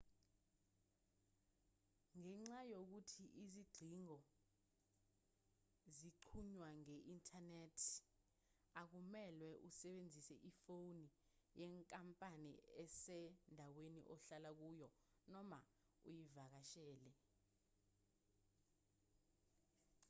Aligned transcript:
ngenxa 2.21 2.59
yokuthi 2.73 3.25
izingcingo 3.43 4.17
zixhunywa 5.97 6.67
nge-inthanethi 6.79 7.91
akumelwe 8.81 9.49
usebenzise 9.67 10.35
ifoni 10.49 11.05
yenkampani 11.59 12.51
esendaweni 12.83 14.01
ohlala 14.13 14.49
kuyo 14.59 14.89
noma 15.31 15.59
oyivakashele 16.07 17.11